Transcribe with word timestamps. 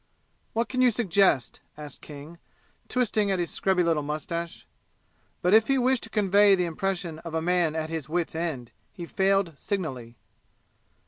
"What 0.53 0.67
can 0.67 0.81
you 0.81 0.89
suggest?" 0.89 1.61
asked 1.77 2.01
King, 2.01 2.39
twisting 2.87 3.29
at 3.29 3.37
his 3.37 3.51
scrubby 3.51 3.83
little 3.83 4.01
mustache. 4.01 4.65
But 5.43 5.53
if 5.53 5.67
he 5.67 5.77
wished 5.77 6.01
to 6.05 6.09
convey 6.09 6.55
the 6.55 6.65
impression 6.65 7.19
of 7.19 7.35
a 7.35 7.39
man 7.43 7.75
at 7.75 7.91
his 7.91 8.09
wits' 8.09 8.33
end, 8.33 8.71
he 8.91 9.05
failed 9.05 9.53
signally. 9.59 10.17